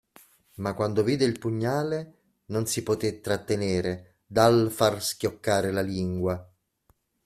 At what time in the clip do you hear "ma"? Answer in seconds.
0.55-0.73